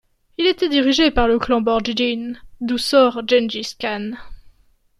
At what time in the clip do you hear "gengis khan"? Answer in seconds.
3.27-4.13